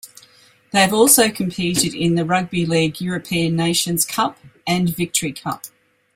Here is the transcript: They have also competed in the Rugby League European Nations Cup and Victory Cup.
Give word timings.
They 0.71 0.81
have 0.81 0.95
also 0.95 1.29
competed 1.29 1.93
in 1.93 2.15
the 2.15 2.25
Rugby 2.25 2.65
League 2.65 2.99
European 3.01 3.55
Nations 3.55 4.03
Cup 4.03 4.39
and 4.65 4.89
Victory 4.89 5.31
Cup. 5.31 5.65